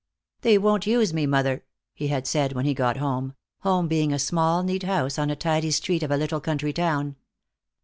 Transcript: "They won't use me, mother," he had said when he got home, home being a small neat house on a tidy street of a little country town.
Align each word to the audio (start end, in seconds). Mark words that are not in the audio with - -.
"They 0.41 0.57
won't 0.57 0.87
use 0.87 1.13
me, 1.13 1.27
mother," 1.27 1.63
he 1.93 2.07
had 2.07 2.25
said 2.25 2.53
when 2.53 2.65
he 2.65 2.73
got 2.73 2.97
home, 2.97 3.35
home 3.59 3.87
being 3.87 4.11
a 4.11 4.17
small 4.17 4.63
neat 4.63 4.81
house 4.81 5.19
on 5.19 5.29
a 5.29 5.35
tidy 5.35 5.69
street 5.69 6.01
of 6.01 6.09
a 6.09 6.17
little 6.17 6.41
country 6.41 6.73
town. 6.73 7.17